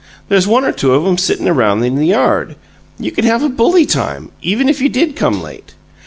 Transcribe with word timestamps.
There's 0.29 0.47
one 0.47 0.65
or 0.65 0.71
two 0.71 0.95
of 0.95 1.05
'em 1.05 1.19
sittin' 1.19 1.47
around 1.47 1.83
in 1.85 1.93
the 1.93 2.07
yard. 2.07 2.55
You 2.99 3.11
can 3.11 3.23
have 3.25 3.43
a 3.43 3.49
bully 3.49 3.85
time, 3.85 4.31
even 4.41 4.67
if 4.67 4.81
you 4.81 4.89
did 4.89 5.15
come 5.15 5.43
late." 5.43 5.75